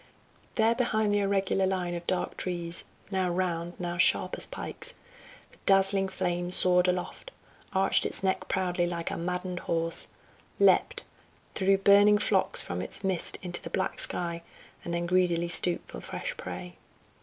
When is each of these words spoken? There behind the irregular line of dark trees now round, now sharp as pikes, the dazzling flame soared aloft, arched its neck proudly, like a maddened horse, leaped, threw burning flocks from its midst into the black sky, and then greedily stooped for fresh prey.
There 0.55 0.73
behind 0.73 1.11
the 1.11 1.19
irregular 1.19 1.67
line 1.67 1.93
of 1.93 2.07
dark 2.07 2.35
trees 2.35 2.85
now 3.11 3.29
round, 3.29 3.79
now 3.79 3.99
sharp 3.99 4.33
as 4.35 4.47
pikes, 4.47 4.95
the 5.51 5.59
dazzling 5.67 6.07
flame 6.09 6.49
soared 6.49 6.87
aloft, 6.87 7.29
arched 7.71 8.03
its 8.07 8.23
neck 8.23 8.47
proudly, 8.47 8.87
like 8.87 9.11
a 9.11 9.15
maddened 9.17 9.59
horse, 9.59 10.07
leaped, 10.59 11.03
threw 11.53 11.77
burning 11.77 12.17
flocks 12.17 12.63
from 12.63 12.81
its 12.81 13.03
midst 13.03 13.37
into 13.43 13.61
the 13.61 13.69
black 13.69 13.99
sky, 13.99 14.41
and 14.83 14.91
then 14.91 15.05
greedily 15.05 15.47
stooped 15.47 15.91
for 15.91 16.01
fresh 16.01 16.35
prey. 16.35 16.77